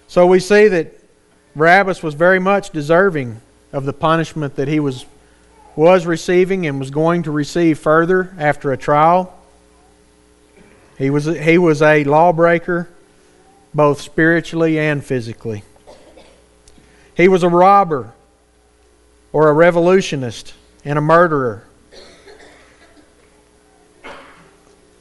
[0.07, 0.93] So we see that
[1.55, 3.41] Barabbas was very much deserving
[3.73, 5.05] of the punishment that he was,
[5.76, 9.38] was receiving and was going to receive further after a trial.
[10.97, 12.88] He was, he was a lawbreaker,
[13.74, 15.63] both spiritually and physically.
[17.16, 18.14] He was a robber
[19.32, 20.53] or a revolutionist
[20.84, 21.66] and a murderer.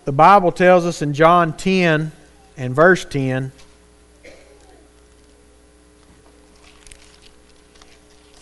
[0.04, 2.12] The Bible tells us in John 10
[2.56, 3.52] and verse 10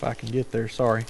[0.01, 1.05] if I can get there, sorry.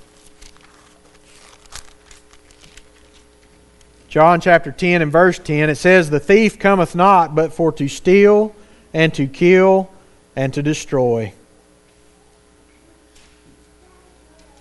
[4.08, 7.86] John chapter 10 and verse 10, it says, The thief cometh not but for to
[7.86, 8.52] steal
[8.92, 9.92] and to kill
[10.34, 11.32] and to destroy.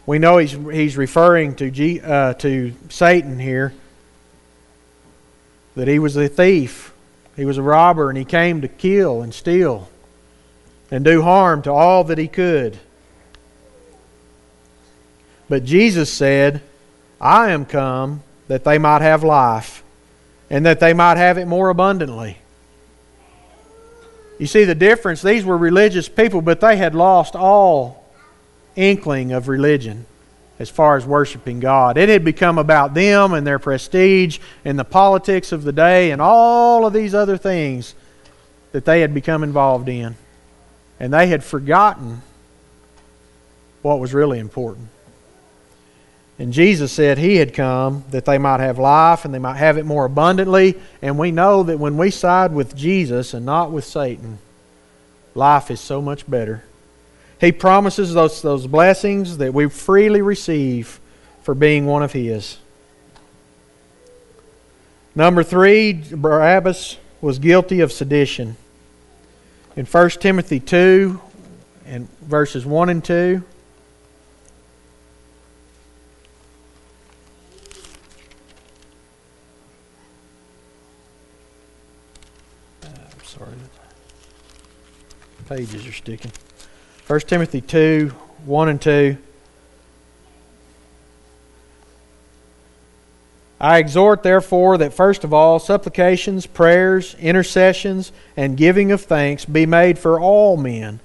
[0.10, 3.76] We know he's, he's referring to, G, uh, to Satan here,
[5.76, 6.92] that he was a thief,
[7.36, 9.88] he was a robber, and he came to kill and steal
[10.90, 12.80] and do harm to all that he could.
[15.48, 16.64] But Jesus said,
[17.22, 19.84] I am come that they might have life,
[20.50, 22.40] and that they might have it more abundantly.
[24.40, 25.22] You see the difference?
[25.22, 28.09] These were religious people, but they had lost all
[28.80, 30.06] inkling of religion
[30.60, 31.98] as far as worshiping God.
[31.98, 36.22] It had become about them and their prestige and the politics of the day and
[36.22, 37.96] all of these other things
[38.72, 40.16] that they had become involved in.
[41.00, 42.22] And they had forgotten
[43.82, 44.90] what was really important.
[46.38, 49.78] And Jesus said He had come that they might have life and they might have
[49.78, 50.76] it more abundantly.
[51.02, 54.40] And we know that when we side with Jesus and not with Satan,
[55.36, 56.64] life is so much better.
[57.40, 61.00] He promises those, those blessings that we freely receive
[61.42, 62.58] for being one of His.
[65.16, 68.58] Number three, Barabbas was guilty of sedition.
[69.76, 71.22] In 1 Timothy 2
[71.86, 73.44] and verses 1 and 2,
[85.50, 86.32] pages are sticking.
[87.10, 88.10] 1 Timothy 2
[88.46, 89.18] 1 and 2.
[93.60, 99.66] I exhort, therefore, that first of all, supplications, prayers, intercessions, and giving of thanks be
[99.66, 101.00] made for all men,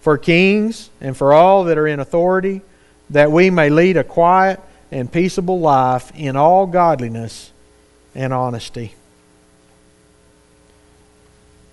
[0.00, 2.62] for kings, and for all that are in authority,
[3.10, 7.52] that we may lead a quiet and peaceable life in all godliness
[8.14, 8.94] and honesty.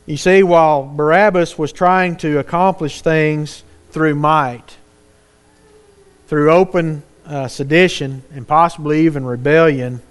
[0.06, 4.78] You see, while Barabbas was trying to accomplish things through might,
[6.28, 10.02] through open uh, sedition, and possibly even rebellion,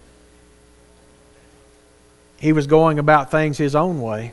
[2.38, 4.32] he was going about things his own way,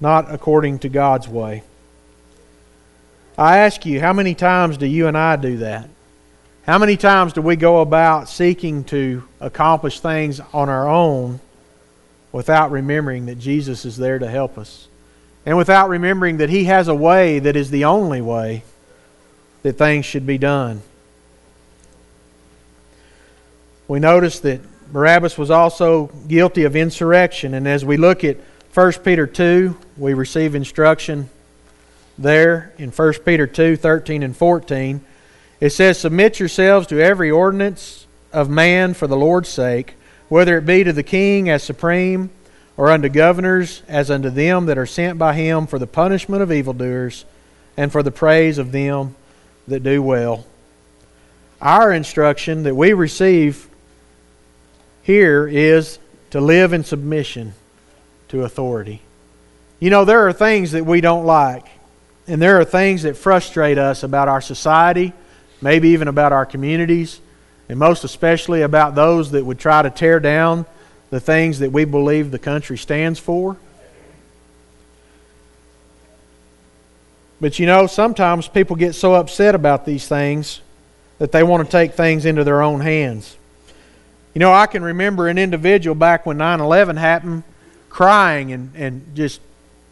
[0.00, 1.62] not according to God's way.
[3.36, 5.88] I ask you, how many times do you and I do that?
[6.64, 11.40] How many times do we go about seeking to accomplish things on our own
[12.36, 14.88] without remembering that Jesus is there to help us.
[15.46, 18.64] And without remembering that He has a way that is the only way
[19.62, 20.82] that things should be done.
[23.88, 24.60] We notice that
[24.92, 27.54] Barabbas was also guilty of insurrection.
[27.54, 28.36] And as we look at
[28.74, 31.30] 1 Peter 2, we receive instruction
[32.18, 35.00] there in 1 Peter 2 13 and 14.
[35.60, 39.94] It says, Submit yourselves to every ordinance of man for the Lord's sake
[40.28, 42.30] whether it be to the king as supreme,
[42.76, 46.52] or unto governors as unto them that are sent by him for the punishment of
[46.52, 47.24] evildoers,
[47.76, 49.14] and for the praise of them
[49.68, 50.46] that do well.
[51.60, 53.68] Our instruction that we receive
[55.02, 55.98] here is
[56.30, 57.54] to live in submission
[58.28, 59.02] to authority.
[59.78, 61.66] You know, there are things that we don't like,
[62.26, 65.12] and there are things that frustrate us about our society,
[65.60, 67.20] maybe even about our communities
[67.68, 70.66] and most especially about those that would try to tear down
[71.16, 73.56] the things that we believe the country stands for.
[77.40, 80.60] But you know, sometimes people get so upset about these things
[81.16, 83.34] that they want to take things into their own hands.
[84.34, 87.44] You know, I can remember an individual back when 9 11 happened
[87.88, 89.40] crying and, and just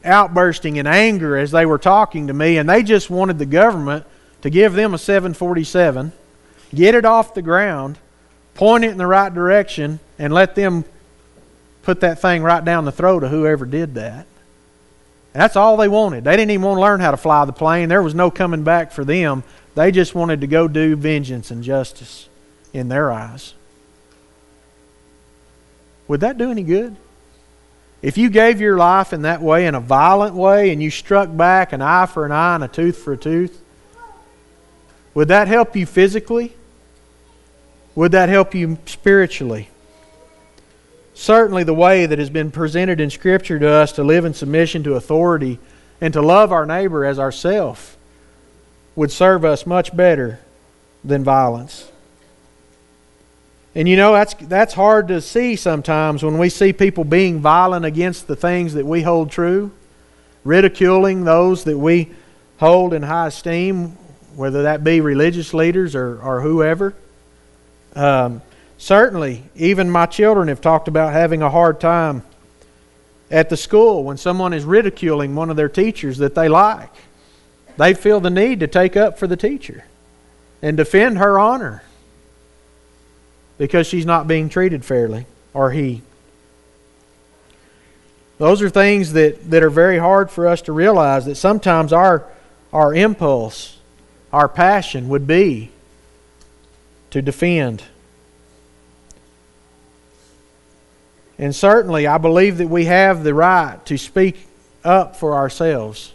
[0.05, 4.05] outbursting in anger as they were talking to me, and they just wanted the government
[4.43, 6.13] to give them a 747
[6.75, 7.97] get it off the ground,
[8.53, 10.85] point it in the right direction, and let them
[11.85, 14.27] put that thing right down the throat of whoever did that.
[15.33, 16.25] That's all they wanted.
[16.25, 17.89] They didn't even want to learn how to fly the plane.
[17.89, 19.43] There was no coming back for them.
[19.75, 22.29] They just wanted to go do vengeance and justice
[22.73, 23.55] in their eyes.
[26.07, 26.97] Would that do any good?
[28.01, 31.35] If you gave your life in that way, in a violent way, and you struck
[31.35, 33.61] back an eye for an eye and a tooth for a tooth,
[35.15, 36.55] would that help you physically?
[37.95, 39.71] Would that help you spiritually?
[41.15, 44.83] Certainly, the way that has been presented in Scripture to us to live in submission
[44.83, 45.61] to authority
[46.01, 47.97] and to love our neighbor as ourself
[48.97, 50.41] would serve us much better
[51.05, 51.91] than violence.
[53.75, 57.85] And you know, that's, that's hard to see sometimes when we see people being violent
[57.85, 59.73] against the things that we hold true,
[60.45, 62.13] ridiculing those that we
[62.59, 63.97] hold in high esteem,
[64.37, 66.95] whether that be religious leaders or, or whoever.
[67.97, 68.43] Um,
[68.79, 72.23] certainly, even my children have talked about having a hard time
[73.31, 76.93] at the school when someone is ridiculing one of their teachers that they like.
[77.77, 79.85] They feel the need to take up for the teacher.
[80.63, 81.83] and defend her honor
[83.59, 86.01] because she's not being treated fairly, or he.
[88.39, 92.25] Those are things that, that are very hard for us to realize that sometimes our,
[92.73, 93.79] our impulse,
[94.33, 95.71] our passion would be
[97.11, 97.85] to defend.
[101.45, 104.47] And certainly, I believe that we have the right to speak
[104.83, 106.11] up for ourselves.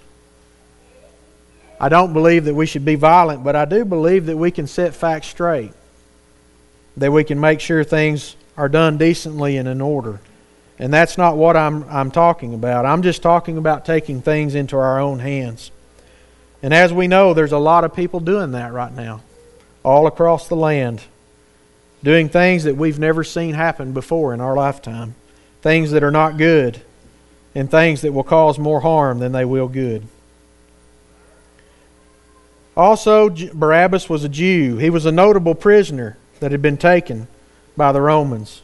[1.80, 4.65] I don't believe that we should be violent, but I do believe that we can
[4.65, 5.71] set facts straight,
[6.97, 10.19] that we can make sure things are done decently and in order.
[10.80, 12.88] And that's not what I'm, I'm talking about.
[12.88, 15.69] I'm just talking about taking things into our own hands.
[16.63, 19.21] And as we know, there's a lot of people doing that right now,
[19.84, 21.03] all across the land,
[22.04, 25.16] doing things that we've never seen happen before in our lifetime,
[25.62, 26.82] things that are not good,
[27.56, 30.08] and things that will cause more harm than they will good.
[32.78, 34.78] Also, Barabbas was a Jew.
[34.78, 37.28] He was a notable prisoner that had been taken
[37.76, 38.62] by the Romans.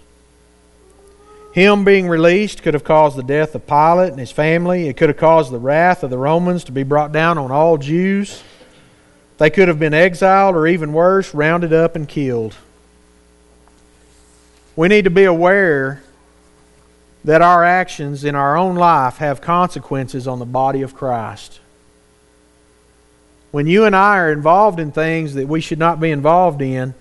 [1.51, 4.87] Him being released could have caused the death of Pilate and his family.
[4.87, 7.77] It could have caused the wrath of the Romans to be brought down on all
[7.77, 8.43] Jews.
[9.37, 12.55] They could have been exiled or even worse, rounded up and killed.
[14.75, 16.01] We need to be aware
[17.23, 21.59] that our actions in our own life have consequences on the body of Christ.
[23.51, 26.93] When you and I are involved in things that we should not be involved in,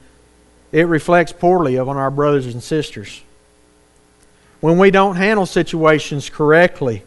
[0.71, 3.23] it reflects poorly on our brothers and sisters.
[4.61, 7.03] When we don't handle situations correctly,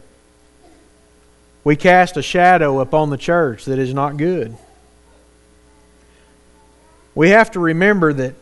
[1.63, 4.55] we cast a shadow upon the church that is not good.
[7.15, 8.36] We have to remember that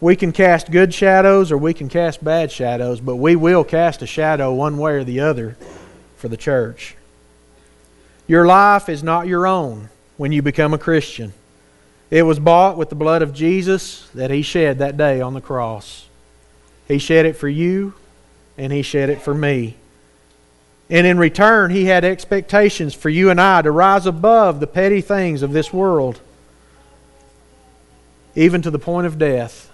[0.00, 4.02] we can cast good shadows or we can cast bad shadows, but we will cast
[4.02, 5.56] a shadow one way or the other
[6.16, 6.96] for the church.
[8.26, 11.32] Your life is not your own when you become a Christian.
[12.10, 15.40] It was bought with the blood of Jesus that He shed that day on the
[15.40, 16.06] cross.
[16.86, 17.94] He shed it for you,
[18.56, 19.76] and He shed it for me.
[20.88, 25.00] And in return, He had expectations for you and I to rise above the petty
[25.00, 26.20] things of this world,
[28.34, 29.67] even to the point of death,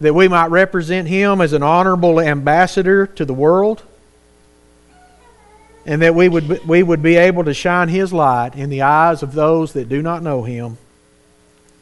[0.00, 3.82] that we might represent Him as an honorable ambassador to the world
[5.88, 9.22] and that we would, we would be able to shine His light in the eyes
[9.22, 10.76] of those that do not know Him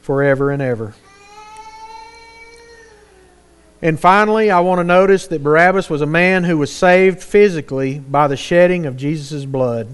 [0.00, 0.94] forever and ever.
[3.82, 7.98] And finally, I want to notice that Barabbas was a man who was saved physically
[7.98, 9.88] by the shedding of Jesus' blood.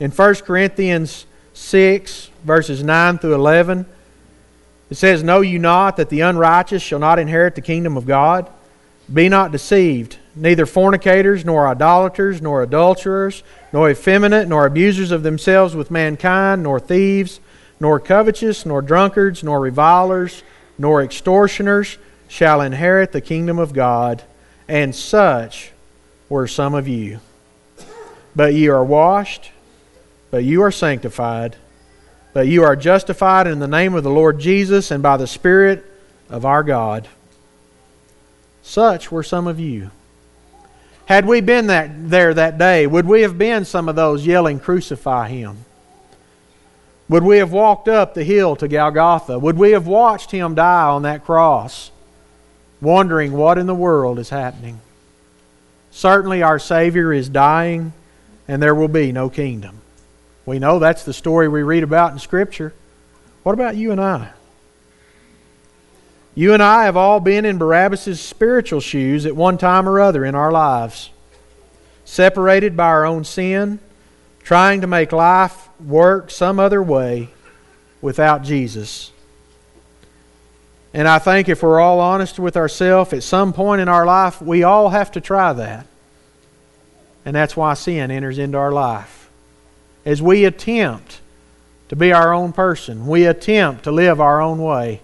[0.00, 3.86] In 1 Corinthians 6, verses 9 through 11,
[4.90, 8.50] it says, Know you not that the unrighteous shall not inherit the kingdom of God?
[9.12, 10.18] Be not deceived.
[10.34, 16.78] Neither fornicators, nor idolaters, nor adulterers, nor effeminate, nor abusers of themselves with mankind, nor
[16.78, 17.40] thieves,
[17.80, 20.42] nor covetous, nor drunkards, nor revilers,
[20.78, 24.22] nor extortioners shall inherit the kingdom of God.
[24.68, 25.72] And such
[26.28, 27.20] were some of you.
[28.36, 29.50] But ye are washed,
[30.30, 31.56] but you are sanctified,
[32.32, 35.84] but you are justified in the name of the Lord Jesus and by the Spirit
[36.28, 37.08] of our God.
[38.62, 39.90] Such were some of you.
[41.06, 44.60] Had we been that, there that day, would we have been some of those yelling,
[44.60, 45.64] Crucify him?
[47.08, 49.38] Would we have walked up the hill to Golgotha?
[49.38, 51.90] Would we have watched him die on that cross,
[52.82, 54.80] wondering what in the world is happening?
[55.90, 57.94] Certainly, our Savior is dying,
[58.46, 59.80] and there will be no kingdom.
[60.48, 62.72] We know that's the story we read about in Scripture.
[63.42, 64.30] What about you and I?
[66.34, 70.24] You and I have all been in Barabbas' spiritual shoes at one time or other
[70.24, 71.10] in our lives,
[72.06, 73.78] separated by our own sin,
[74.42, 77.28] trying to make life work some other way
[78.00, 79.12] without Jesus.
[80.94, 84.40] And I think if we're all honest with ourselves, at some point in our life,
[84.40, 85.86] we all have to try that.
[87.26, 89.27] And that's why sin enters into our life.
[90.08, 91.20] As we attempt
[91.90, 95.02] to be our own person, we attempt to live our own way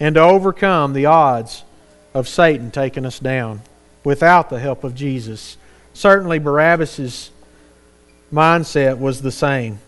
[0.00, 1.62] and to overcome the odds
[2.14, 3.60] of Satan taking us down
[4.02, 5.58] without the help of Jesus.
[5.92, 7.30] Certainly, Barabbas'
[8.32, 9.78] mindset was the same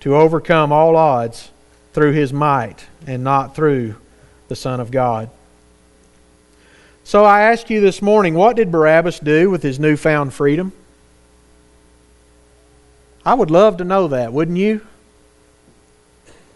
[0.00, 1.50] to overcome all odds
[1.92, 3.96] through his might and not through
[4.48, 5.28] the Son of God.
[7.04, 10.72] So I ask you this morning what did Barabbas do with his newfound freedom?
[13.28, 14.80] I would love to know that, wouldn't you?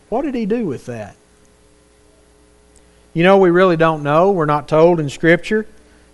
[0.08, 1.16] What did he do with that?
[3.12, 4.30] You know, we really don't know.
[4.30, 5.66] We're not told in Scripture.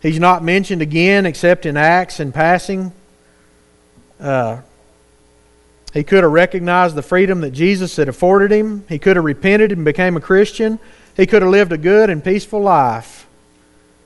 [0.03, 2.91] He's not mentioned again except in Acts in passing.
[4.19, 4.63] Uh,
[5.95, 8.85] He could have recognized the freedom that Jesus had afforded him.
[8.89, 10.81] He could have repented and became a Christian.
[11.17, 13.29] He could have lived a good and peaceful life.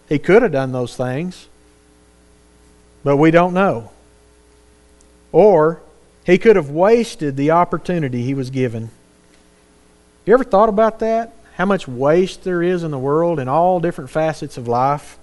[0.06, 1.48] He could have done those things.
[3.02, 3.90] But we don't know.
[5.32, 5.80] Or
[6.24, 8.90] he could have wasted the opportunity he was given.
[10.24, 11.32] You ever thought about that?
[11.54, 15.18] How much waste there is in the world in all different facets of life?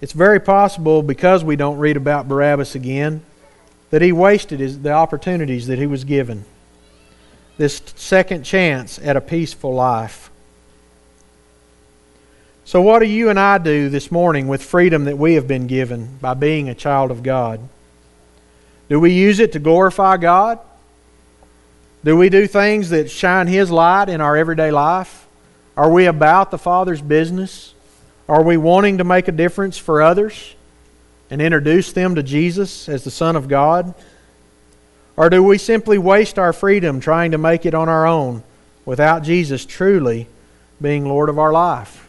[0.00, 3.22] It's very possible, because we don't read about Barabbas again,
[3.90, 6.44] that he wasted his, the opportunities that he was given.
[7.56, 10.30] This second chance at a peaceful life.
[12.66, 15.66] So, what do you and I do this morning with freedom that we have been
[15.66, 17.60] given by being a child of God?
[18.88, 20.58] Do we use it to glorify God?
[22.04, 25.26] Do we do things that shine His light in our everyday life?
[25.76, 27.74] Are we about the Father's business?
[28.28, 30.54] Are we wanting to make a difference for others
[31.30, 33.94] and introduce them to Jesus as the Son of God?
[35.16, 38.42] Or do we simply waste our freedom trying to make it on our own
[38.84, 40.26] without Jesus truly
[40.80, 42.08] being Lord of our life?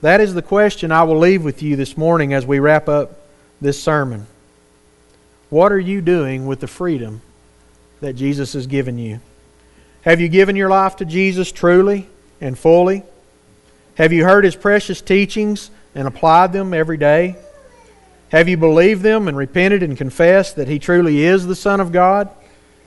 [0.00, 3.20] That is the question I will leave with you this morning as we wrap up
[3.60, 4.26] this sermon.
[5.50, 7.22] What are you doing with the freedom
[8.00, 9.20] that Jesus has given you?
[10.02, 12.08] Have you given your life to Jesus truly
[12.40, 13.02] and fully?
[13.96, 17.36] Have you heard his precious teachings and applied them every day?
[18.30, 21.90] Have you believed them and repented and confessed that he truly is the Son of
[21.90, 22.30] God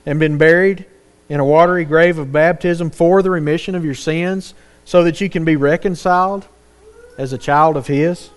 [0.05, 0.85] and been buried
[1.27, 4.53] in a watery grave of baptism for the remission of your sins
[4.85, 6.47] so that you can be reconciled
[7.17, 8.29] as a child of his?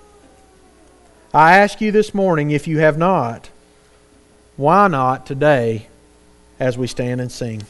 [1.32, 3.50] I ask you this morning if you have not,
[4.56, 5.86] why not today
[6.58, 7.62] as we stand and sing?